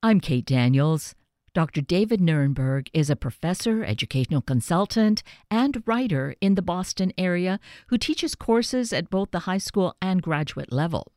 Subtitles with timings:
[0.00, 1.16] I'm Kate Daniels.
[1.54, 1.80] Dr.
[1.80, 7.58] David Nurenberg is a professor, educational consultant, and writer in the Boston area
[7.88, 11.10] who teaches courses at both the high school and graduate level.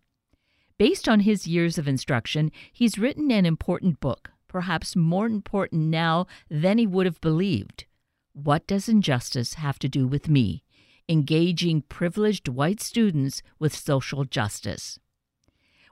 [0.79, 6.25] Based on his years of instruction, he's written an important book, perhaps more important now
[6.49, 7.85] than he would have believed.
[8.33, 10.63] What Does Injustice Have to Do with Me?
[11.07, 14.97] Engaging Privileged White Students with Social Justice.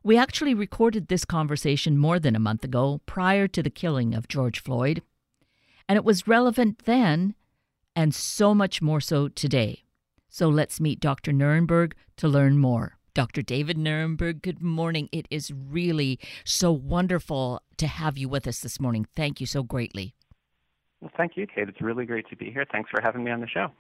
[0.04, 4.28] We actually recorded this conversation more than a month ago, prior to the killing of
[4.28, 5.02] George Floyd,
[5.88, 7.36] and it was relevant then
[7.96, 9.84] and so much more so today.
[10.30, 11.34] So let's meet Dr.
[11.34, 12.98] Nurenberg to learn more.
[13.14, 13.42] Dr.
[13.42, 15.10] David Nurenberg, good morning.
[15.12, 19.06] It is really so wonderful to have you with us this morning.
[19.16, 20.14] Thank you so greatly.
[21.02, 21.68] Well, thank you, Kate.
[21.68, 22.66] It's really great to be here.
[22.72, 23.72] Thanks for having me on the show.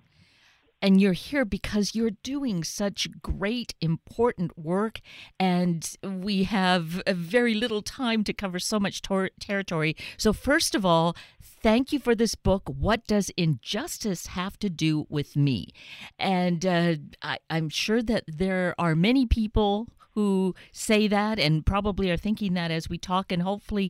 [0.81, 5.02] And you're here because you're doing such great, important work,
[5.39, 9.95] and we have very little time to cover so much tor- territory.
[10.17, 12.63] So, first of all, thank you for this book.
[12.67, 15.69] What does injustice have to do with me?
[16.17, 19.88] And uh, I, I'm sure that there are many people
[20.20, 23.31] who say that and probably are thinking that as we talk.
[23.31, 23.89] And hopefully,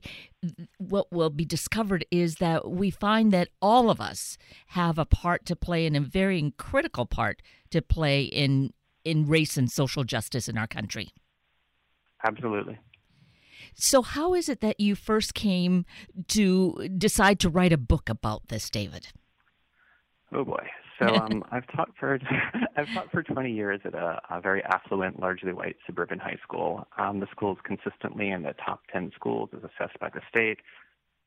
[0.77, 5.43] what will be discovered is that we find that all of us have a part
[5.47, 7.41] to play and a very critical part
[7.71, 11.09] to play in in race and social justice in our country.
[12.23, 12.77] Absolutely.
[13.73, 15.83] So, how is it that you first came
[16.27, 19.07] to decide to write a book about this, David?
[20.31, 20.67] Oh boy.
[20.99, 22.19] So um, I've taught for
[22.77, 26.87] I've taught for 20 years at a, a very affluent, largely white suburban high school.
[26.97, 30.59] Um, the school is consistently in the top 10 schools as assessed by the state.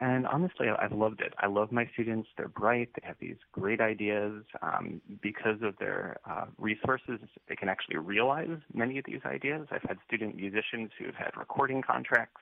[0.00, 1.32] And honestly, I've loved it.
[1.38, 2.28] I love my students.
[2.36, 2.90] They're bright.
[3.00, 4.42] They have these great ideas.
[4.60, 9.68] Um, because of their uh, resources, they can actually realize many of these ideas.
[9.70, 12.40] I've had student musicians who have had recording contracts.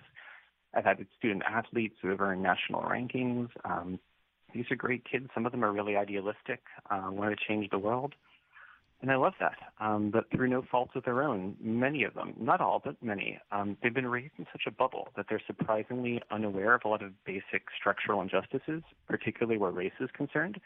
[0.73, 3.51] I've had student athletes who have earned national rankings.
[3.65, 4.01] Um,
[4.55, 5.29] these are great kids.
[5.35, 8.15] Some of them are really idealistic, uh, want to change the world.
[9.03, 9.57] And I love that.
[9.81, 13.39] Um, but through no fault of their own, many of them, not all, but many,
[13.51, 17.03] um, they've been raised in such a bubble that they're surprisingly unaware of a lot
[17.03, 20.61] of basic structural injustices, particularly where race is concerned.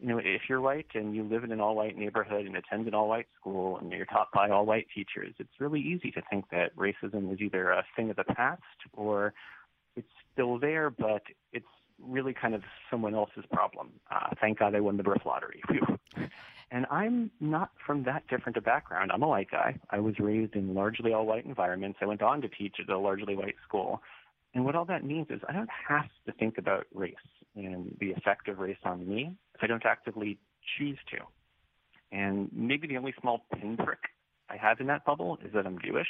[0.00, 2.94] You know, if you're white and you live in an all-white neighborhood and attend an
[2.94, 7.32] all-white school and you're taught by all-white teachers, it's really easy to think that racism
[7.32, 8.62] is either a thing of the past
[8.94, 9.34] or
[9.96, 11.22] it's still there, but
[11.52, 11.66] it's
[12.02, 13.90] really kind of someone else's problem.
[14.10, 15.62] Uh, thank God I won the birth lottery.
[16.70, 19.10] and I'm not from that different a background.
[19.12, 19.78] I'm a white guy.
[19.90, 21.98] I was raised in largely all white environments.
[22.02, 24.02] I went on to teach at a largely white school.
[24.54, 27.14] And what all that means is I don't have to think about race
[27.54, 30.38] and the effect of race on me if I don't actively
[30.78, 31.18] choose to.
[32.12, 33.98] And maybe the only small pinprick
[34.48, 36.08] I have in that bubble is that I'm Jewish.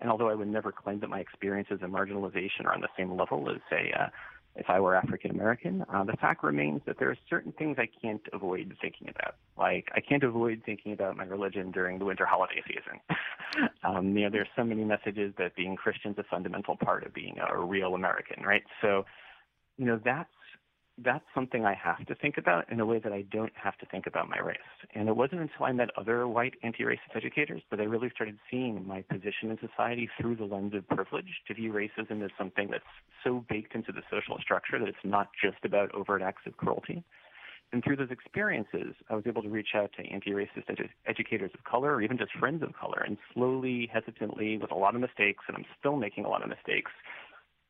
[0.00, 3.14] And although I would never claim that my experiences of marginalization are on the same
[3.16, 4.06] level as, say, uh,
[4.56, 7.88] if I were African American, uh, the fact remains that there are certain things I
[8.02, 9.36] can't avoid thinking about.
[9.56, 13.00] Like I can't avoid thinking about my religion during the winter holiday season.
[13.84, 17.14] um, you know, there's so many messages that being Christian is a fundamental part of
[17.14, 18.62] being a real American, right?
[18.82, 19.04] So,
[19.78, 20.28] you know, that's
[21.04, 23.86] that's something I have to think about in a way that I don't have to
[23.86, 24.58] think about my race.
[24.94, 28.86] And it wasn't until I met other white anti-racist educators that I really started seeing
[28.86, 32.84] my position in society through the lens of privilege to view racism as something that's
[33.24, 37.02] so baked into the social structure that it's not just about overt acts of cruelty.
[37.72, 41.62] And through those experiences, I was able to reach out to anti-racist edu- educators of
[41.62, 45.44] color or even just friends of color and slowly, hesitantly, with a lot of mistakes,
[45.46, 46.90] and I'm still making a lot of mistakes,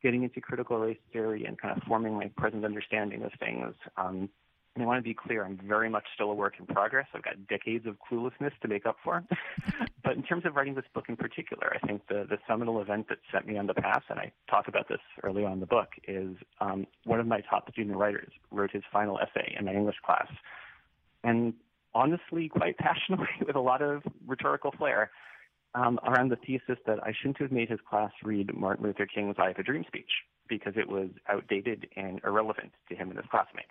[0.03, 3.75] getting into critical race theory and kind of forming my present understanding of things.
[3.97, 4.29] Um,
[4.75, 7.07] and I want to be clear, I'm very much still a work in progress.
[7.13, 9.25] I've got decades of cluelessness to make up for.
[10.05, 13.09] but in terms of writing this book in particular, I think the, the seminal event
[13.09, 15.67] that set me on the path, and I talk about this early on in the
[15.67, 19.73] book, is um, one of my top student writers wrote his final essay in my
[19.73, 20.29] English class.
[21.25, 21.53] And
[21.93, 25.11] honestly, quite passionately, with a lot of rhetorical flair,
[25.75, 29.37] um, around the thesis that I shouldn't have made his class read Martin Luther King's
[29.39, 30.11] I Have a Dream speech
[30.49, 33.69] because it was outdated and irrelevant to him and his classmates.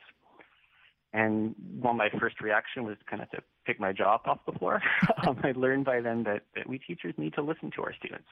[1.11, 4.81] And while my first reaction was kind of to pick my jaw off the floor,
[5.27, 8.27] um, I learned by then that, that we teachers need to listen to our students.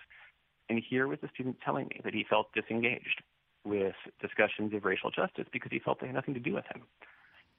[0.69, 3.23] And here was a student telling me that he felt disengaged
[3.65, 6.83] with discussions of racial justice because he felt they had nothing to do with him.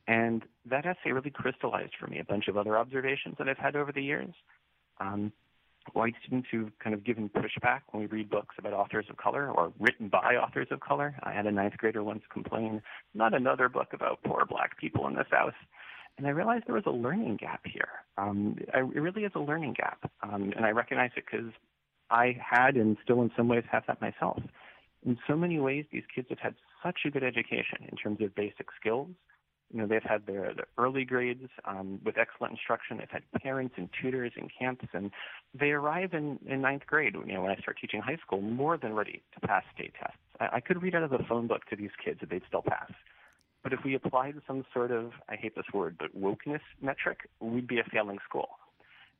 [0.06, 3.76] And that essay really crystallized for me a bunch of other observations that I've had
[3.76, 4.32] over the years.
[5.00, 5.32] Um,
[5.94, 9.50] white students who've kind of given pushback when we read books about authors of color
[9.50, 11.14] or written by authors of color.
[11.22, 12.82] I had a ninth grader once complain,
[13.14, 15.54] not another book about poor black people in the South.
[16.16, 17.88] And I realized there was a learning gap here.
[18.16, 20.10] Um, I, it really is a learning gap.
[20.22, 21.52] Um, and I recognize it because
[22.10, 24.42] I had and still in some ways have that myself.
[25.06, 28.34] In so many ways, these kids have had such a good education in terms of
[28.34, 29.08] basic skills.
[29.72, 32.98] You know, they've had their, their early grades um, with excellent instruction.
[32.98, 35.10] They've had parents and tutors in camps, and
[35.58, 37.14] they arrive in, in ninth grade.
[37.14, 40.18] You know, when I start teaching high school, more than ready to pass state tests.
[40.40, 42.62] I, I could read out of the phone book to these kids that they'd still
[42.62, 42.90] pass.
[43.62, 47.66] But if we applied some sort of, I hate this word, but wokeness metric, we'd
[47.66, 48.48] be a failing school.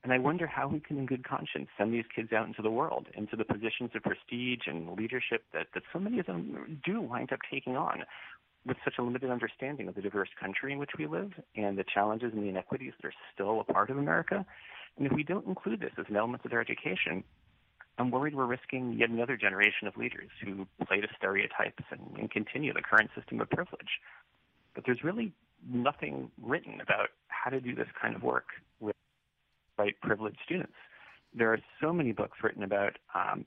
[0.05, 2.71] And I wonder how we can, in good conscience, send these kids out into the
[2.71, 7.01] world, into the positions of prestige and leadership that, that so many of them do
[7.01, 8.05] wind up taking on
[8.67, 11.85] with such a limited understanding of the diverse country in which we live and the
[11.85, 14.45] challenges and the inequities that are still a part of America.
[14.97, 17.25] And if we don't include this as an element of their education,
[17.99, 22.31] I'm worried we're risking yet another generation of leaders who play to stereotypes and, and
[22.31, 24.01] continue the current system of privilege.
[24.75, 25.33] But there's really
[25.69, 28.47] nothing written about how to do this kind of work
[28.81, 28.95] with
[29.77, 30.75] white privileged students.
[31.35, 33.45] There are so many books written about um,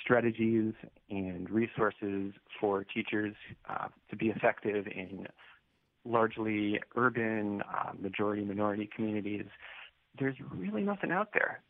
[0.00, 0.72] strategies
[1.10, 3.34] and resources for teachers
[3.68, 5.26] uh, to be effective in
[6.04, 9.46] largely urban, uh, majority minority communities.
[10.18, 11.60] There's really nothing out there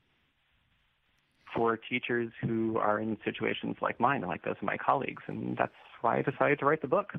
[1.55, 5.72] for teachers who are in situations like mine like those of my colleagues, and that's
[6.02, 7.12] why I decided to write the book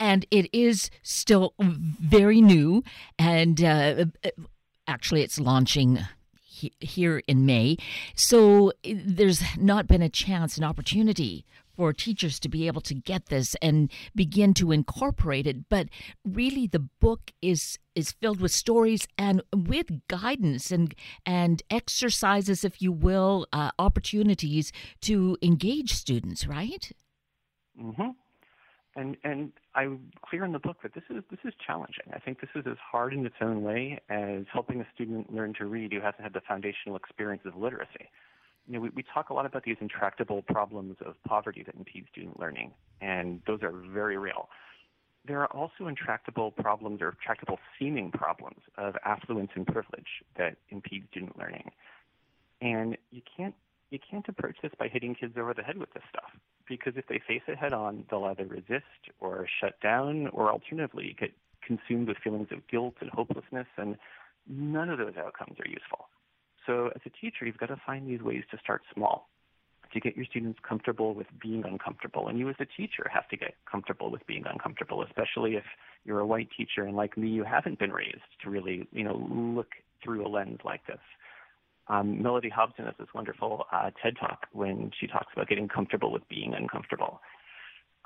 [0.00, 2.82] and it is still very new
[3.18, 4.04] and uh,
[4.86, 5.98] actually it's launching
[6.80, 7.76] here in May.
[8.14, 11.44] So there's not been a chance, an opportunity
[11.76, 15.68] for teachers to be able to get this and begin to incorporate it.
[15.68, 15.88] But
[16.24, 20.94] really, the book is is filled with stories and with guidance and
[21.26, 24.72] and exercises, if you will, uh, opportunities
[25.02, 26.46] to engage students.
[26.46, 26.92] Right.
[27.80, 28.10] Mm-hmm
[28.96, 32.04] and and I'm clear in the book that this is this is challenging.
[32.12, 35.54] I think this is as hard in its own way as helping a student learn
[35.58, 38.08] to read who hasn't had the foundational experience of literacy.
[38.66, 42.06] You know, we, we talk a lot about these intractable problems of poverty that impede
[42.12, 44.48] student learning, and those are very real.
[45.26, 51.06] There are also intractable problems or intractable seeming problems of affluence and privilege that impede
[51.10, 51.70] student learning.
[52.60, 53.54] And you can't
[53.90, 56.30] you can't approach this by hitting kids over the head with this stuff
[56.68, 58.84] because if they face it head on, they'll either resist
[59.20, 61.30] or shut down or alternatively get
[61.66, 63.96] consumed with feelings of guilt and hopelessness, and
[64.48, 66.08] none of those outcomes are useful.
[66.66, 69.28] So as a teacher, you've got to find these ways to start small,
[69.92, 72.28] to get your students comfortable with being uncomfortable.
[72.28, 75.64] And you as a teacher have to get comfortable with being uncomfortable, especially if
[76.04, 79.26] you're a white teacher and like me, you haven't been raised to really, you know,
[79.30, 79.72] look
[80.02, 81.00] through a lens like this.
[81.88, 86.12] Um, Mellody Hobson has this wonderful uh, TED talk when she talks about getting comfortable
[86.12, 87.20] with being uncomfortable.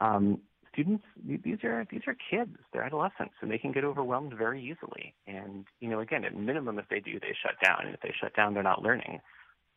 [0.01, 0.41] Um,
[0.73, 2.57] students, these are these are kids.
[2.73, 5.15] They're adolescents, and they can get overwhelmed very easily.
[5.27, 7.87] And you know, again, at minimum, if they do, they shut down.
[7.87, 9.21] And if they shut down, they're not learning.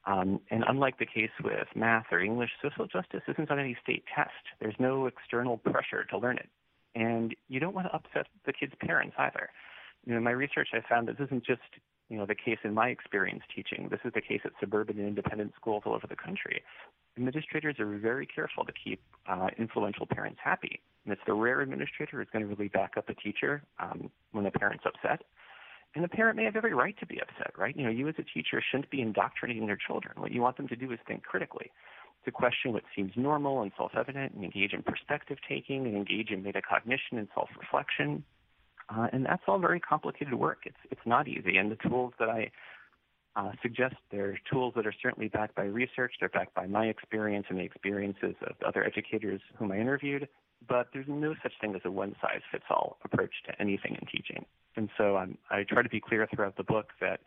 [0.05, 4.03] Um, and unlike the case with math or English, social justice isn't on any state
[4.15, 4.31] test.
[4.59, 6.49] There's no external pressure to learn it,
[6.95, 9.49] and you don't want to upset the kids' parents either.
[10.05, 11.61] You know, in my research, I found that this isn't just
[12.11, 13.87] you know, the case in my experience teaching.
[13.89, 16.61] This is the case at suburban and independent schools all over the country.
[17.15, 20.81] Administrators are very careful to keep uh, influential parents happy.
[21.05, 24.43] And it's the rare administrator who's going to really back up a teacher um, when
[24.43, 25.23] the parent's upset.
[25.95, 27.75] And the parent may have every right to be upset, right?
[27.75, 30.13] You know, you as a teacher shouldn't be indoctrinating their children.
[30.17, 31.71] What you want them to do is think critically,
[32.25, 36.43] to question what seems normal and self-evident, and engage in perspective taking, and engage in
[36.43, 38.23] metacognition and self-reflection.
[38.93, 40.59] Uh, and that's all very complicated work.
[40.65, 41.57] It's it's not easy.
[41.57, 42.51] And the tools that I
[43.35, 46.15] uh, suggest they're tools that are certainly backed by research.
[46.19, 50.27] They're backed by my experience and the experiences of other educators whom I interviewed.
[50.67, 54.45] But there's no such thing as a one-size-fits-all approach to anything in teaching.
[54.75, 57.21] And so I'm, I try to be clear throughout the book that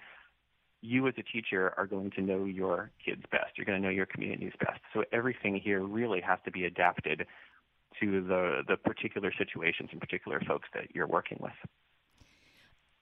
[0.82, 3.56] you as a teacher are going to know your kids best.
[3.56, 4.80] You're going to know your communities best.
[4.92, 7.26] So everything here really has to be adapted
[8.00, 11.52] to the, the particular situations and particular folks that you're working with.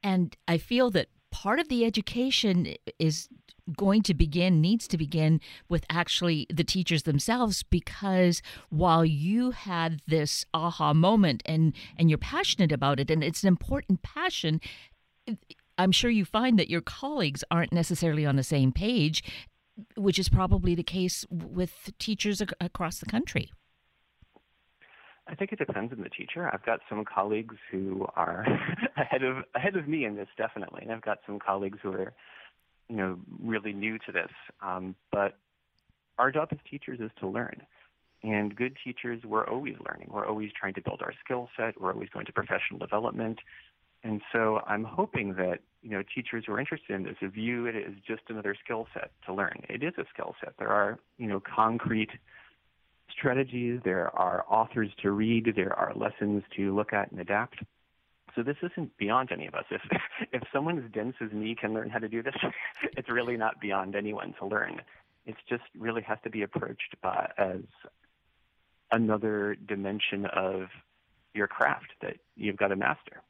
[0.02, 3.28] And I feel that part of the education is
[3.76, 10.02] going to begin needs to begin with actually the teachers themselves because while you had
[10.06, 14.60] this aha moment and and you're passionate about it and it's an important passion
[15.78, 19.22] i'm sure you find that your colleagues aren't necessarily on the same page
[19.96, 23.52] which is probably the case with teachers across the country
[25.28, 26.50] I think it depends on the teacher.
[26.52, 28.44] I've got some colleagues who are
[28.96, 32.12] ahead of ahead of me in this definitely, and I've got some colleagues who are,
[32.88, 34.30] you know, really new to this.
[34.60, 35.38] Um, but
[36.18, 37.62] our job as teachers is to learn,
[38.22, 40.10] and good teachers we're always learning.
[40.12, 41.80] We're always trying to build our skill set.
[41.80, 43.38] We're always going to professional development,
[44.02, 47.76] and so I'm hoping that you know teachers who are interested in this view it
[47.76, 49.62] as just another skill set to learn.
[49.68, 50.54] It is a skill set.
[50.58, 52.10] There are you know concrete
[53.10, 57.58] strategies, there are authors to read, there are lessons to look at and adapt.
[58.34, 59.64] So this isn't beyond any of us.
[59.70, 59.82] If
[60.32, 62.34] if someone as dense as me can learn how to do this,
[62.96, 64.80] it's really not beyond anyone to learn.
[65.26, 67.60] It just really has to be approached by, as
[68.90, 70.68] another dimension of
[71.34, 73.22] your craft that you've got to master.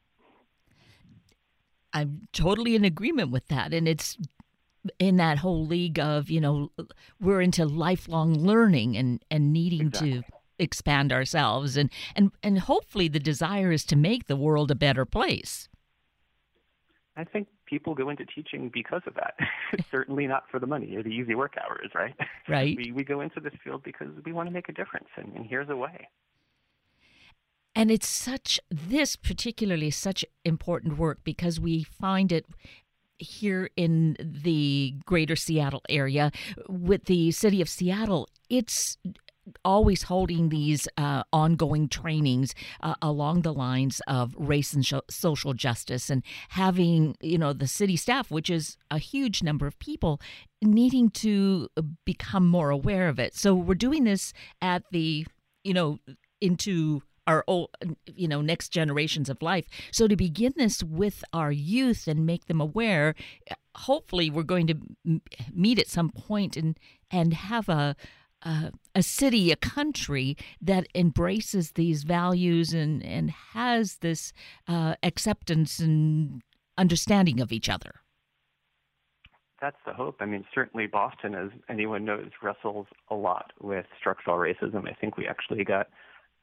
[1.93, 3.73] I'm totally in agreement with that.
[3.73, 4.17] And it's
[4.99, 6.71] in that whole league of, you know,
[7.19, 10.13] we're into lifelong learning and, and needing exactly.
[10.13, 10.23] to
[10.59, 15.03] expand ourselves and, and and hopefully the desire is to make the world a better
[15.03, 15.67] place.
[17.15, 19.35] I think people go into teaching because of that.
[19.91, 22.15] Certainly not for the money or the easy work hours, right?
[22.47, 22.77] Right.
[22.83, 25.45] We we go into this field because we want to make a difference and, and
[25.45, 26.07] here's a way.
[27.75, 32.45] And it's such, this particularly such important work because we find it
[33.23, 36.31] here in the greater Seattle area
[36.67, 38.29] with the city of Seattle.
[38.49, 38.97] It's
[39.65, 45.53] always holding these uh, ongoing trainings uh, along the lines of race and sh- social
[45.53, 50.21] justice and having you know the city staff which is a huge number of people
[50.61, 51.67] needing to
[52.05, 55.25] become more aware of it so we're doing this at the
[55.63, 55.99] you know
[56.39, 57.69] into our old,
[58.05, 62.45] you know next generations of life so to begin this with our youth and make
[62.45, 63.15] them aware
[63.75, 64.75] hopefully we're going to
[65.53, 66.79] meet at some point and
[67.11, 67.95] and have a
[68.45, 74.33] uh, a city, a country that embraces these values and, and has this
[74.67, 76.41] uh, acceptance and
[76.77, 78.01] understanding of each other.
[79.61, 80.17] That's the hope.
[80.19, 84.89] I mean, certainly Boston, as anyone knows, wrestles a lot with structural racism.
[84.89, 85.87] I think we actually got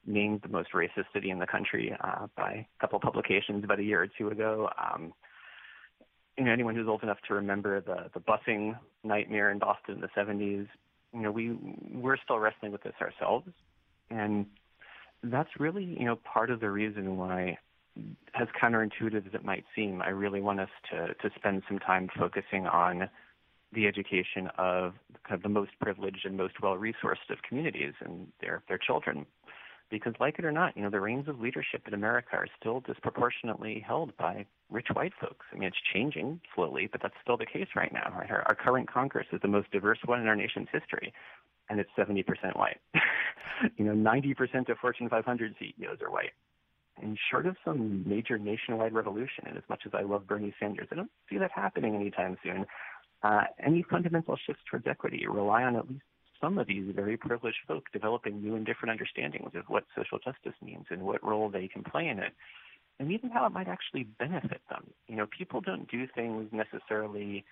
[0.06, 3.78] named the most racist city in the country uh, by a couple of publications about
[3.78, 4.68] a year or two ago.
[4.78, 5.12] Um,
[6.38, 10.00] you know, anyone who's old enough to remember the the busing nightmare in Boston in
[10.00, 10.66] the 70s,
[11.12, 11.56] you know, we
[11.92, 13.48] we're still wrestling with this ourselves,
[14.10, 14.46] and
[15.22, 17.58] that's really you know part of the reason why,
[18.40, 22.08] as counterintuitive as it might seem, I really want us to to spend some time
[22.18, 23.10] focusing on
[23.72, 28.28] the education of kind of the most privileged and most well resourced of communities and
[28.40, 29.26] their their children
[29.90, 32.80] because like it or not, you know, the reins of leadership in America are still
[32.80, 35.46] disproportionately held by rich white folks.
[35.52, 38.12] I mean, it's changing slowly, but that's still the case right now.
[38.16, 38.30] Right?
[38.30, 41.12] Our, our current Congress is the most diverse one in our nation's history,
[41.68, 42.24] and it's 70%
[42.56, 42.78] white.
[43.76, 46.32] you know, 90% of Fortune 500 CEOs are white.
[47.02, 50.88] And short of some major nationwide revolution, and as much as I love Bernie Sanders,
[50.92, 52.66] I don't see that happening anytime soon.
[53.22, 56.02] Uh, any fundamental shifts towards equity rely on at least
[56.40, 60.54] some of these very privileged folk developing new and different understandings of what social justice
[60.62, 62.32] means and what role they can play in it,
[62.98, 64.84] and even how it might actually benefit them.
[65.08, 67.44] You know, people don't do things necessarily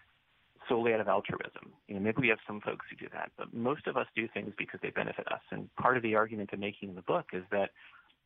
[0.68, 1.72] solely out of altruism.
[1.86, 4.28] You know, maybe we have some folks who do that, but most of us do
[4.32, 5.40] things because they benefit us.
[5.50, 7.70] And part of the argument I'm making in the book is that,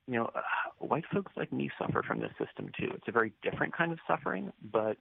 [0.09, 0.41] you know, uh,
[0.79, 2.91] white folks like me suffer from this system too.
[2.95, 4.97] It's a very different kind of suffering, but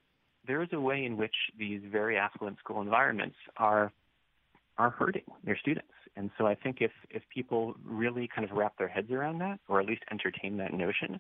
[0.46, 3.92] there is a way in which these very affluent school environments are
[4.78, 5.94] are hurting their students.
[6.16, 9.60] And so I think if, if people really kind of wrap their heads around that,
[9.68, 11.20] or at least entertain that notion,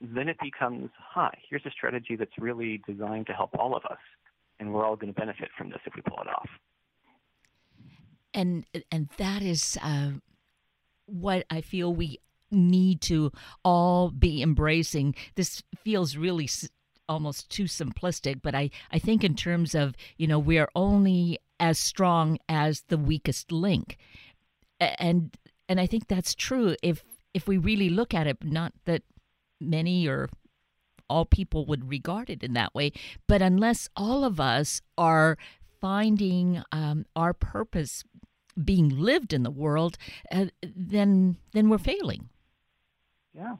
[0.00, 3.98] then it becomes, hi, here's a strategy that's really designed to help all of us,
[4.58, 6.48] and we're all going to benefit from this if we pull it off.
[8.34, 10.12] And and that is uh,
[11.06, 12.18] what I feel we
[12.50, 13.30] need to
[13.64, 15.14] all be embracing.
[15.34, 16.48] This feels really
[17.08, 21.38] almost too simplistic, but I, I think in terms of, you know, we are only
[21.62, 23.96] as strong as the weakest link.
[24.80, 25.34] And
[25.68, 29.02] and I think that's true if if we really look at it, not that
[29.60, 30.28] many or
[31.08, 32.90] all people would regard it in that way,
[33.28, 35.38] but unless all of us are
[35.80, 38.02] finding um, our purpose
[38.62, 39.96] being lived in the world,
[40.32, 42.28] uh, then then we're failing.
[43.34, 43.56] Yeah,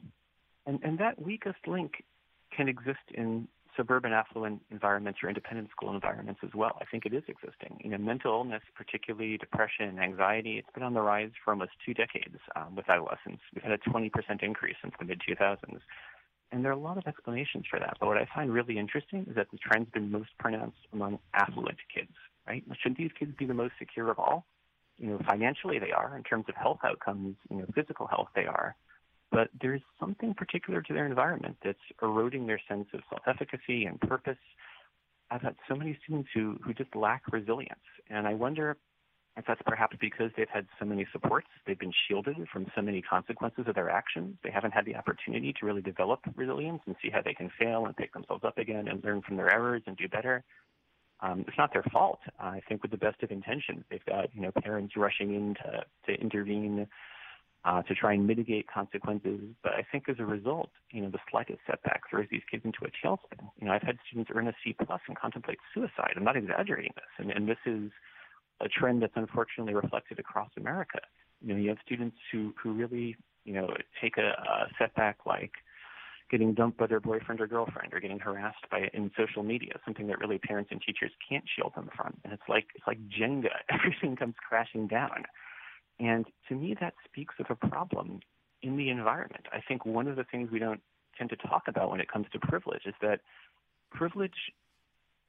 [0.65, 2.03] and and that weakest link
[2.51, 6.77] can exist in suburban affluent environments or independent school environments as well.
[6.81, 7.79] I think it is existing.
[7.83, 11.93] You know, mental illness, particularly depression, anxiety, it's been on the rise for almost two
[11.93, 13.41] decades um, with adolescents.
[13.53, 14.11] We've had a 20%
[14.41, 15.79] increase since the mid 2000s.
[16.51, 17.97] And there are a lot of explanations for that.
[17.99, 21.77] But what I find really interesting is that the trend's been most pronounced among affluent
[21.93, 22.13] kids,
[22.47, 22.63] right?
[22.81, 24.45] Shouldn't these kids be the most secure of all?
[24.99, 26.15] You know, financially they are.
[26.15, 28.75] In terms of health outcomes, you know, physical health they are
[29.33, 34.37] but there's something particular to their environment that's eroding their sense of self-efficacy and purpose.
[35.31, 38.77] I've had so many students who, who just lack resilience, and I wonder
[39.35, 43.01] if that's perhaps because they've had so many supports, they've been shielded from so many
[43.01, 44.35] consequences of their actions.
[44.43, 47.87] They haven't had the opportunity to really develop resilience and see how they can fail
[47.87, 50.43] and pick themselves up again and learn from their errors and do better.
[51.21, 52.19] Um, it's not their fault.
[52.39, 55.83] I think with the best of intentions, they've got you know parents rushing in to
[56.05, 56.85] to intervene
[57.65, 59.39] uh, to try and mitigate consequences.
[59.63, 62.79] But I think as a result, you know, the slightest setback throws these kids into
[62.83, 63.47] a tailspin.
[63.59, 66.13] You know, I've had students earn a C plus and contemplate suicide.
[66.15, 67.91] I'm not exaggerating this, and, and this is
[68.61, 70.99] a trend that's unfortunately reflected across America.
[71.41, 73.15] You know, you have students who who really
[73.45, 73.69] you know
[74.01, 75.51] take a, a setback like
[76.31, 80.07] getting dumped by their boyfriend or girlfriend or getting harassed by in social media, something
[80.07, 82.13] that really parents and teachers can't shield them from.
[82.23, 83.49] And it's like it's like Jenga.
[83.69, 85.23] Everything comes crashing down.
[85.99, 88.19] And to me, that speaks of a problem
[88.61, 89.45] in the environment.
[89.51, 90.81] I think one of the things we don't
[91.17, 93.19] tend to talk about when it comes to privilege is that
[93.91, 94.31] privilege,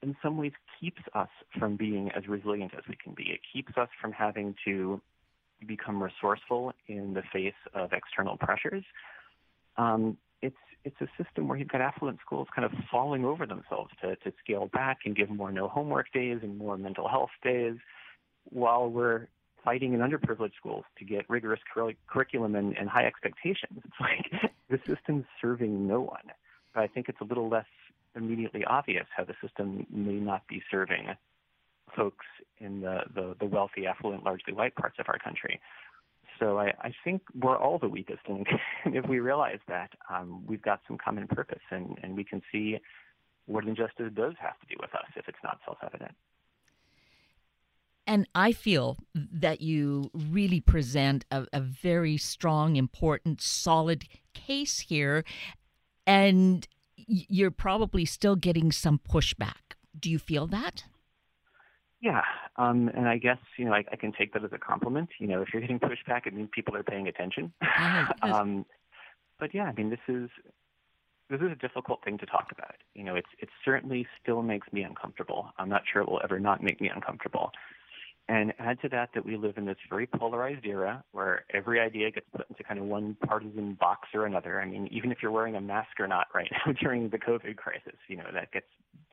[0.03, 1.29] in some ways, keeps us
[1.59, 3.25] from being as resilient as we can be.
[3.25, 5.01] It keeps us from having to
[5.67, 8.85] become resourceful in the face of external pressures.
[9.77, 13.91] Um, it's it's a system where you've got affluent schools kind of falling over themselves
[14.03, 17.77] to, to scale back and give more no homework days and more mental health days,
[18.45, 19.29] while we're
[19.65, 23.81] fighting in underprivileged schools to get rigorous cur- curriculum and, and high expectations.
[23.85, 26.33] It's like the system's serving no one.
[26.75, 27.67] But I think it's a little less
[28.17, 31.09] immediately obvious how the system may not be serving
[31.97, 32.27] folks
[32.59, 35.61] in the, the, the wealthy, affluent, largely white parts of our country.
[36.41, 38.49] So I, I think we're all the weakest link.
[38.87, 42.79] if we realize that, um, we've got some common purpose and, and we can see
[43.47, 46.13] what injustice does have to do with us if it's not self-evident.
[48.07, 55.25] And I feel that you really present a, a, very strong, important, solid case here.
[56.07, 59.77] And you're probably still getting some pushback.
[59.99, 60.85] Do you feel that?
[62.01, 62.23] Yeah.
[62.57, 65.09] Um, and I guess, you know, I, I, can take that as a compliment.
[65.19, 67.53] You know, if you're getting pushback, it means people are paying attention.
[67.63, 68.67] Uh, um,
[69.41, 70.29] but yeah, I mean, this is
[71.31, 72.75] this is a difficult thing to talk about.
[72.95, 75.49] You know, it's it certainly still makes me uncomfortable.
[75.59, 77.51] I'm not sure it will ever not make me uncomfortable.
[78.27, 82.11] And add to that that we live in this very polarized era where every idea
[82.11, 84.63] gets put into kind of one partisan box or another.
[84.63, 87.57] I mean, even if you're wearing a mask or not right now during the COVID
[87.57, 88.67] crisis, you know, that gets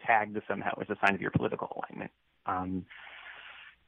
[0.05, 2.11] tagged somehow as a sign of your political alignment.
[2.45, 2.85] Um,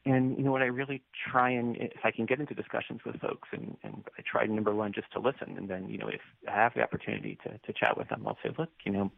[0.05, 3.19] and you know what I really try and if I can get into discussions with
[3.21, 6.21] folks and, and I try number one just to listen and then you know if
[6.47, 9.11] I have the opportunity to, to chat with them I'll say look you know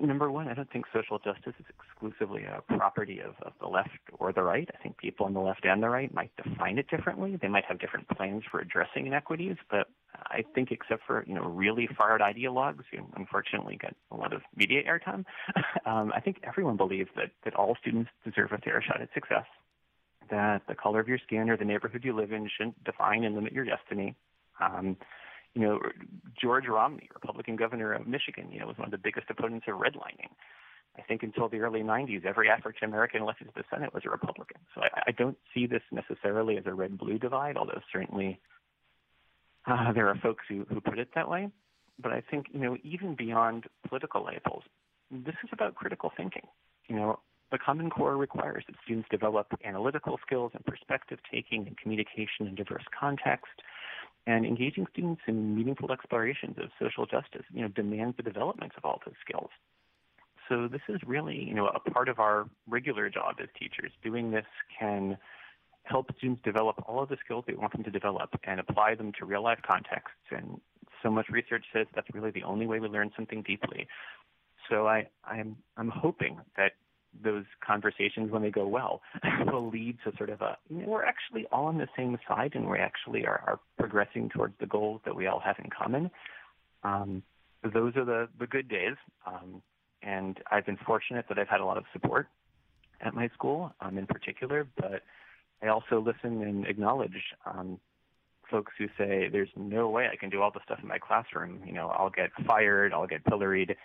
[0.00, 3.88] Number one, I don't think social justice is exclusively a property of, of the left
[4.18, 4.68] or the right.
[4.78, 7.38] I think people on the left and the right might define it differently.
[7.40, 9.88] They might have different plans for addressing inequities, but
[10.26, 14.42] I think except for you know really far-out ideologues who unfortunately get a lot of
[14.54, 15.24] media airtime,
[15.86, 19.46] um, I think everyone believes that that all students deserve a fair shot at success.
[20.30, 23.34] That the color of your skin or the neighborhood you live in shouldn't define and
[23.34, 24.14] limit your destiny.
[24.60, 24.98] Um,
[25.54, 25.80] you know,
[26.40, 29.74] George Romney, Republican governor of Michigan, you know, was one of the biggest opponents of
[29.74, 30.30] redlining.
[30.98, 34.10] I think until the early 90s, every African American elected to the Senate was a
[34.10, 34.60] Republican.
[34.74, 38.40] So I, I don't see this necessarily as a red blue divide, although certainly
[39.66, 41.48] uh, there are folks who, who put it that way.
[42.00, 44.62] But I think, you know, even beyond political labels,
[45.10, 46.46] this is about critical thinking.
[46.88, 51.76] You know, the Common Core requires that students develop analytical skills and perspective taking and
[51.76, 53.52] communication in diverse context
[54.28, 58.84] and engaging students in meaningful explorations of social justice, you know, demands the development of
[58.84, 59.48] all those skills.
[60.50, 63.90] So this is really, you know, a part of our regular job as teachers.
[64.04, 64.44] Doing this
[64.78, 65.16] can
[65.84, 69.12] help students develop all of the skills they want them to develop and apply them
[69.18, 70.20] to real life contexts.
[70.30, 70.60] And
[71.02, 73.88] so much research says that's really the only way we learn something deeply.
[74.68, 76.72] So I, I'm, I'm hoping that
[77.22, 79.00] those conversations when they go well
[79.46, 82.78] will lead to sort of a we're actually all on the same side and we
[82.78, 86.10] actually are, are progressing towards the goals that we all have in common.
[86.82, 87.22] Um,
[87.62, 88.94] those are the, the good days.
[89.26, 89.62] Um,
[90.02, 92.28] and I've been fortunate that I've had a lot of support
[93.00, 95.02] at my school um, in particular, but
[95.62, 97.80] I also listen and acknowledge um,
[98.50, 101.60] folks who say there's no way I can do all the stuff in my classroom.
[101.66, 103.76] You know, I'll get fired, I'll get pilloried.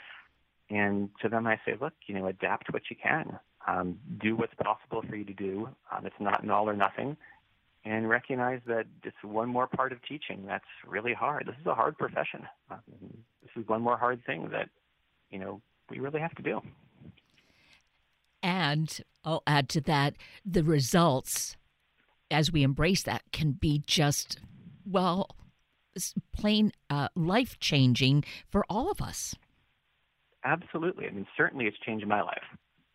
[0.69, 3.39] And to them, I say, look, you know, adapt what you can.
[3.67, 5.69] Um, do what's possible for you to do.
[5.91, 7.15] Um, it's not an all or nothing.
[7.85, 11.45] And recognize that it's one more part of teaching that's really hard.
[11.45, 12.47] This is a hard profession.
[12.71, 12.79] Um,
[13.41, 14.69] this is one more hard thing that,
[15.29, 16.61] you know, we really have to do.
[18.41, 21.55] And I'll add to that the results,
[22.29, 24.39] as we embrace that, can be just,
[24.85, 25.29] well,
[26.35, 29.35] plain uh, life changing for all of us.
[30.43, 31.07] Absolutely.
[31.07, 32.43] I mean, certainly it's changed my life.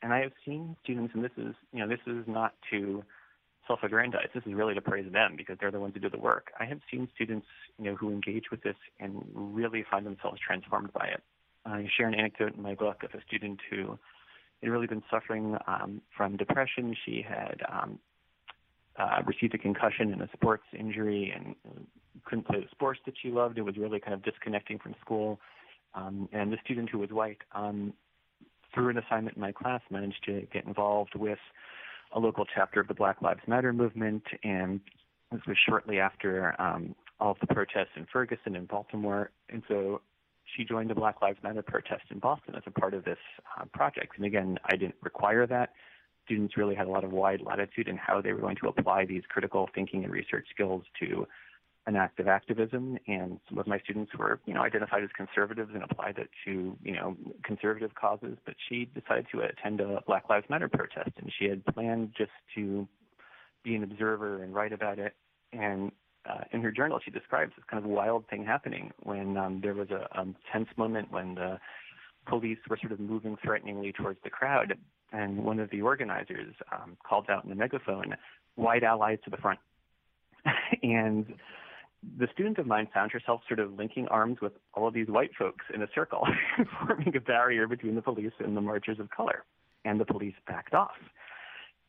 [0.03, 3.03] And I have seen students, and this is, you know, this is not to
[3.67, 4.29] self-aggrandize.
[4.35, 6.53] This is really to praise them because they're the ones who do the work.
[6.59, 7.47] I have seen students,
[7.79, 11.23] you know, who engage with this and really find themselves transformed by it.
[11.67, 13.99] I share an anecdote in my book of a student who
[14.63, 16.95] had really been suffering um, from depression.
[17.05, 17.99] She had um,
[18.99, 21.55] uh, received a concussion and a sports injury and
[22.25, 23.59] couldn't play the sports that she loved.
[23.59, 25.41] It was really kind of disconnecting from school.
[25.95, 27.93] Um, and the student who was white, um,
[28.75, 31.39] through an assignment in my class, managed to get involved with
[32.13, 34.23] a local chapter of the Black Lives Matter movement.
[34.45, 34.81] And
[35.33, 39.31] this was shortly after um, all of the protests in Ferguson and Baltimore.
[39.49, 40.01] And so
[40.57, 43.19] she joined the Black Lives Matter protest in Boston as a part of this
[43.59, 44.17] uh, project.
[44.17, 45.73] And again, I didn't require that.
[46.25, 49.07] Students really had a lot of wide latitude in how they were going to apply
[49.07, 51.27] these critical thinking and research skills to
[51.89, 52.99] an act of activism.
[53.09, 56.77] And some of my students were, you know, identified as conservatives and applied it to,
[56.85, 58.37] you know, conservative causes.
[58.45, 62.31] But she decided to attend a Black Lives Matter protest, and she had planned just
[62.55, 62.87] to
[63.65, 65.15] be an observer and write about it.
[65.53, 65.91] And
[66.29, 69.75] uh, in her journal, she describes this kind of wild thing happening when um, there
[69.75, 71.59] was a, tense moment when the
[72.27, 74.75] police were sort of moving threateningly towards the crowd,
[75.13, 78.15] and one of the organizers um, called out in the megaphone,
[78.57, 79.59] "White allies to the front,"
[80.83, 81.25] and
[82.19, 85.31] the student of mine found herself sort of linking arms with all of these white
[85.39, 86.27] folks in a circle,
[86.87, 89.45] forming a barrier between the police and the marchers of color.
[89.85, 90.97] And the police backed off.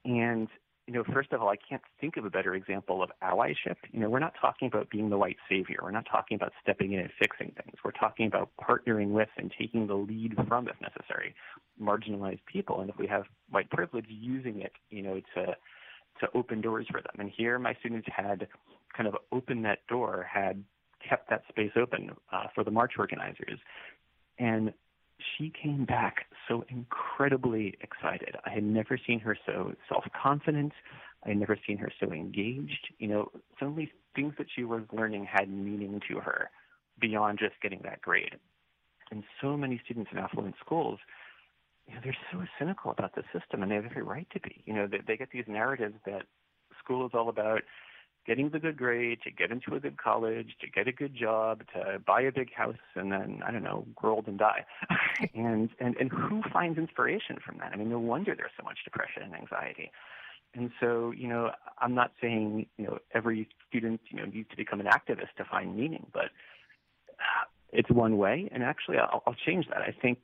[0.05, 0.47] And
[0.89, 3.75] you know, first of all, I can't think of a better example of allyship.
[3.91, 5.77] You know, we're not talking about being the white savior.
[5.83, 7.75] We're not talking about stepping in and fixing things.
[7.85, 11.35] We're talking about partnering with and taking the lead from, if necessary,
[11.79, 12.81] marginalized people.
[12.81, 15.55] And if we have white privilege, using it, you know, to
[16.21, 17.13] to open doors for them.
[17.19, 18.47] And here, my students had
[18.99, 20.61] kind of opened that door, had
[21.07, 23.59] kept that space open uh, for the march organizers.
[24.37, 24.73] And
[25.37, 28.35] she came back so incredibly excited.
[28.45, 30.73] I had never seen her so self confident.
[31.25, 32.93] I had never seen her so engaged.
[32.97, 36.49] You know, suddenly things that she was learning had meaning to her
[36.99, 38.35] beyond just getting that grade.
[39.11, 40.99] And so many students in affluent schools,
[41.87, 44.61] you know, they're so cynical about the system, and they have every right to be.
[44.65, 46.23] You know, they, they get these narratives that
[46.83, 47.61] school is all about
[48.29, 51.63] getting the good grade, to get into a good college, to get a good job,
[51.73, 54.65] to buy a big house, and then I don't know, grow old and die.
[55.33, 57.71] and and and who finds inspiration from that?
[57.73, 59.91] I mean, no wonder there's so much depression and anxiety.
[60.53, 64.57] And so, you know, I'm not saying you know every student you know needs to
[64.57, 66.29] become an activist to find meaning, but
[67.17, 68.47] uh, it's one way.
[68.51, 69.81] And actually, I'll, I'll change that.
[69.81, 70.19] I think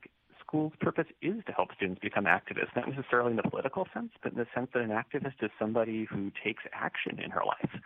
[0.55, 4.31] school's purpose is to help students become activists, not necessarily in the political sense, but
[4.31, 7.81] in the sense that an activist is somebody who takes action in her life,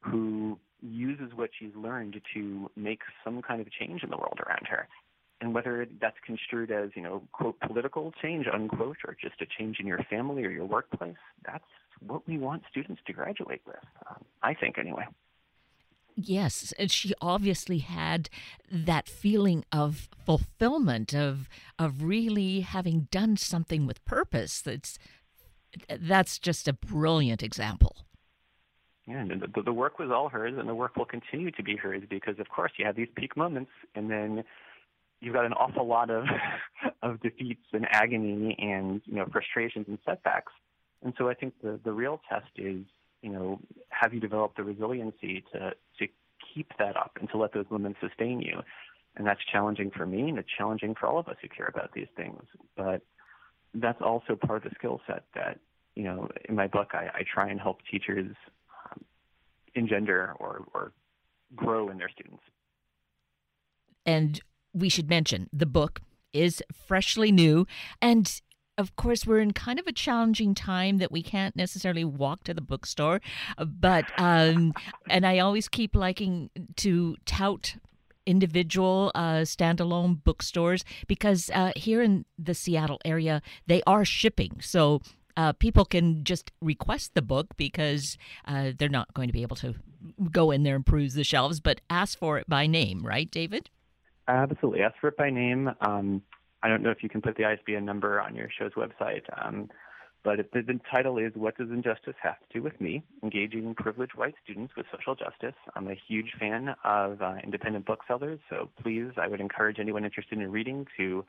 [0.00, 4.66] who uses what she's learned to make some kind of change in the world around
[4.66, 4.88] her.
[5.42, 9.76] And whether that's construed as, you know, quote, political change, unquote, or just a change
[9.78, 11.64] in your family or your workplace, that's
[12.06, 13.76] what we want students to graduate with,
[14.08, 15.04] um, I think, anyway.
[16.16, 18.30] Yes, and she obviously had
[18.72, 21.46] that feeling of fulfillment of
[21.78, 24.62] of really having done something with purpose.
[24.62, 24.98] That's
[26.00, 27.96] that's just a brilliant example.
[29.06, 31.76] Yeah, and the, the work was all hers, and the work will continue to be
[31.76, 34.42] hers because, of course, you have these peak moments, and then
[35.20, 36.24] you've got an awful lot of
[37.02, 40.52] of defeats and agony and you know frustrations and setbacks.
[41.04, 42.86] And so I think the the real test is
[43.26, 43.55] you know,
[44.06, 46.06] have you developed the resiliency to to
[46.54, 48.60] keep that up and to let those women sustain you?
[49.16, 51.92] And that's challenging for me, and it's challenging for all of us who care about
[51.92, 52.42] these things.
[52.76, 53.02] But
[53.74, 55.58] that's also part of the skill set that
[55.96, 58.36] you know, in my book, I, I try and help teachers
[58.84, 59.04] um,
[59.74, 60.92] engender or, or
[61.56, 62.42] grow in their students.
[64.04, 64.40] And
[64.72, 66.00] we should mention the book
[66.32, 67.66] is freshly new
[68.00, 68.40] and
[68.78, 72.54] of course, we're in kind of a challenging time that we can't necessarily walk to
[72.54, 73.20] the bookstore,
[73.58, 74.74] uh, but um,
[75.08, 77.76] and I always keep liking to tout
[78.26, 85.00] individual uh, standalone bookstores because uh, here in the Seattle area they are shipping, so
[85.36, 89.56] uh, people can just request the book because uh, they're not going to be able
[89.56, 89.74] to
[90.30, 93.70] go in there and peruse the shelves, but ask for it by name, right, David?
[94.28, 95.70] Absolutely, ask for it by name.
[95.80, 96.22] Um,
[96.66, 99.70] I don't know if you can put the ISBN number on your show's website, um,
[100.24, 103.04] but it, the, the, title is What Does Injustice Have to Do with Me?
[103.22, 105.54] Engaging Privileged White Students with Social Justice.
[105.76, 110.40] I'm a huge fan of uh, independent booksellers, so please, I would encourage anyone interested
[110.40, 111.24] in reading to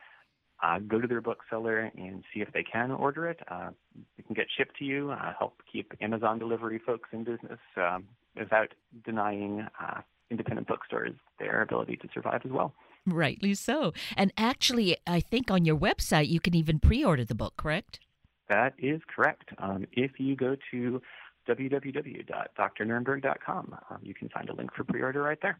[0.63, 3.39] uh, go to their bookseller and see if they can order it.
[3.47, 3.69] Uh,
[4.17, 8.05] it can get shipped to you, uh, help keep Amazon delivery folks in business um,
[8.35, 8.69] without
[9.05, 12.73] denying uh, independent bookstores their ability to survive as well.
[13.07, 13.93] Rightly so.
[14.17, 18.01] And actually, I think on your website you can even pre order the book, correct?
[18.49, 19.49] That is correct.
[19.57, 21.01] Um, if you go to
[21.47, 25.57] www.drnurenberg.com, um, you can find a link for pre order right there.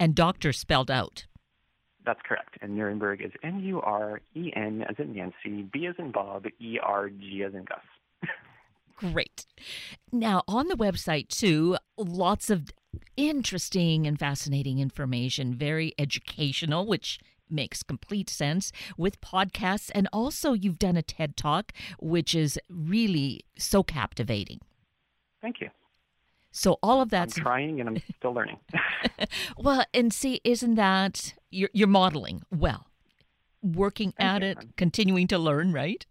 [0.00, 1.26] And doctor spelled out.
[2.04, 2.58] That's correct.
[2.60, 6.44] And Nurenberg is N U R E N as in Nancy, B as in Bob,
[6.60, 7.78] E R G as in Gus.
[8.96, 9.46] Great.
[10.12, 12.70] Now, on the website, too, lots of
[13.16, 17.18] interesting and fascinating information, very educational, which
[17.50, 19.90] makes complete sense with podcasts.
[19.94, 24.60] And also, you've done a TED Talk, which is really so captivating.
[25.40, 25.70] Thank you.
[26.50, 28.58] So all of that's I'm trying and I'm still learning.
[29.58, 32.86] well, and see, isn't that you're, you're modeling well,
[33.60, 34.48] working Thank at you.
[34.50, 36.06] it, continuing to learn, right?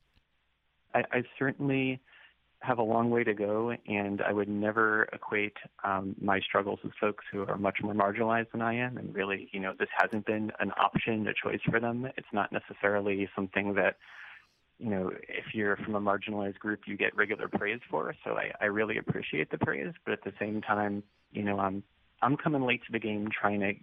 [0.93, 2.01] I, I certainly
[2.63, 6.93] have a long way to go, and I would never equate um, my struggles with
[6.99, 8.97] folks who are much more marginalized than I am.
[8.97, 12.08] And really, you know, this hasn't been an option, a choice for them.
[12.17, 13.97] It's not necessarily something that,
[14.80, 18.15] you know, if you're from a marginalized group, you get regular praise for.
[18.23, 21.84] So I, I really appreciate the praise, but at the same time, you know, I'm
[22.21, 23.73] I'm coming late to the game, trying to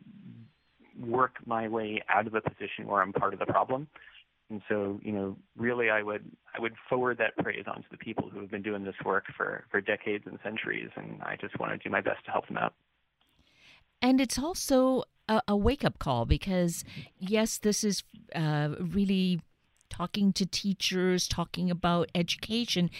[1.07, 3.89] work my way out of a position where I'm part of the problem.
[4.51, 6.25] And so, you know, really, I would
[6.57, 9.25] I would forward that praise on to the people who have been doing this work
[9.37, 12.49] for for decades and centuries, and I just want to do my best to help
[12.49, 12.75] them out.
[14.03, 16.85] And it's also a, a wake up call because,
[17.19, 18.03] yes, this is
[18.35, 19.41] uh, really
[19.89, 22.91] talking to teachers, talking about education,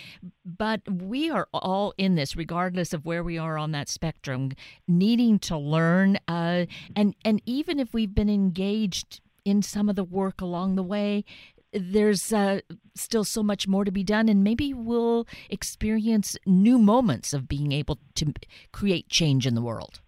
[0.45, 4.51] but we are all in this, regardless of where we are on that spectrum,
[4.87, 6.19] needing to learn.
[6.29, 10.83] Uh, and and even if we've been engaged in some of the work along the
[10.83, 11.25] way,
[11.73, 12.61] there's uh,
[12.95, 17.73] still so much more to be done, and maybe we'll experience new moments of being
[17.73, 18.33] able to
[18.73, 20.01] create change in the world.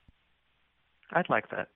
[1.13, 1.69] I'd like that.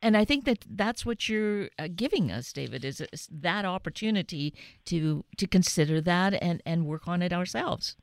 [0.00, 4.54] And I think that that's what you're uh, giving us, David, is, is that opportunity
[4.84, 7.96] to to consider that and and work on it ourselves.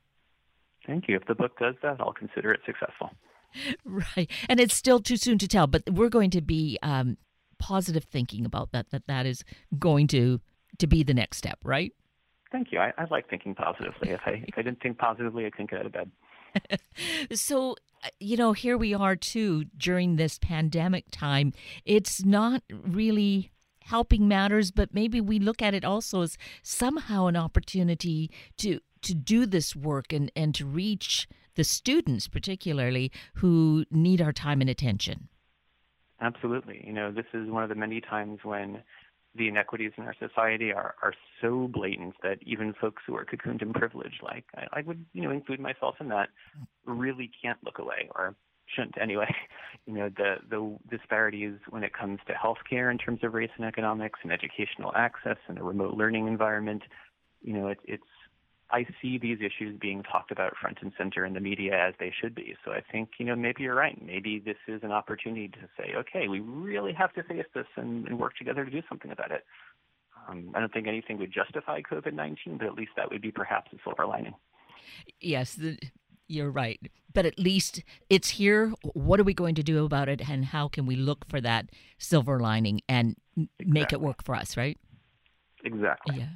[0.86, 1.16] Thank you.
[1.16, 3.10] If the book does that, I'll consider it successful.
[3.86, 7.16] Right, and it's still too soon to tell, but we're going to be um,
[7.58, 8.90] positive thinking about that.
[8.90, 9.44] That that is
[9.78, 10.40] going to
[10.78, 11.92] to be the next step, right?
[12.52, 12.78] Thank you.
[12.78, 14.10] I, I like thinking positively.
[14.10, 16.10] If I if I didn't think positively, I couldn't get out of bed.
[17.32, 21.52] so uh, you know here we are too during this pandemic time
[21.84, 27.36] it's not really helping matters but maybe we look at it also as somehow an
[27.36, 34.20] opportunity to to do this work and and to reach the students particularly who need
[34.20, 35.28] our time and attention
[36.20, 36.82] Absolutely.
[36.86, 38.82] You know, this is one of the many times when
[39.34, 43.62] the inequities in our society are, are so blatant that even folks who are cocooned
[43.62, 46.98] in privilege, like I, I would, you know, include myself in that, mm-hmm.
[46.98, 48.34] really can't look away or
[48.74, 49.34] shouldn't anyway.
[49.88, 53.64] You know, the the disparities when it comes to healthcare in terms of race and
[53.64, 56.82] economics and educational access and a remote learning environment,
[57.40, 58.02] you know, it, it's
[58.70, 62.12] I see these issues being talked about front and center in the media as they
[62.20, 62.56] should be.
[62.64, 63.96] So I think, you know, maybe you're right.
[64.04, 68.06] Maybe this is an opportunity to say, okay, we really have to face this and,
[68.08, 69.44] and work together to do something about it.
[70.28, 73.30] Um, I don't think anything would justify COVID 19, but at least that would be
[73.30, 74.34] perhaps a silver lining.
[75.20, 75.78] Yes, the,
[76.26, 76.80] you're right.
[77.12, 78.72] But at least it's here.
[78.94, 80.28] What are we going to do about it?
[80.28, 83.66] And how can we look for that silver lining and exactly.
[83.66, 84.78] make it work for us, right?
[85.64, 86.18] Exactly.
[86.18, 86.28] Yeah,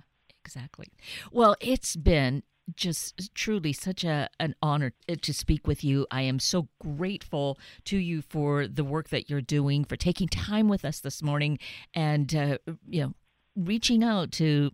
[0.50, 0.88] exactly.
[1.30, 2.42] Well, it's been
[2.74, 6.06] just truly such a an honor to speak with you.
[6.10, 10.68] I am so grateful to you for the work that you're doing, for taking time
[10.68, 11.58] with us this morning,
[11.94, 12.58] and uh,
[12.88, 13.14] you know,
[13.56, 14.72] reaching out to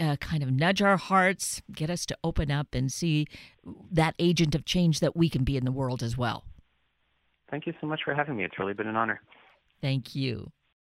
[0.00, 3.26] uh, kind of nudge our hearts, get us to open up and see
[3.90, 6.44] that agent of change that we can be in the world as well.
[7.50, 8.44] Thank you so much for having me.
[8.44, 9.20] It's really been an honor.
[9.80, 10.52] Thank you.